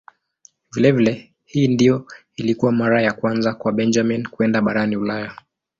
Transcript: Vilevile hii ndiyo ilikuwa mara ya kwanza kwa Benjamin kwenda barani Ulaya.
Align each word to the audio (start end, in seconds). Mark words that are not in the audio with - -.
Vilevile 0.73 1.33
hii 1.45 1.67
ndiyo 1.67 2.07
ilikuwa 2.35 2.71
mara 2.71 3.01
ya 3.01 3.11
kwanza 3.13 3.53
kwa 3.53 3.71
Benjamin 3.71 4.27
kwenda 4.27 4.61
barani 4.61 4.95
Ulaya. 4.97 5.35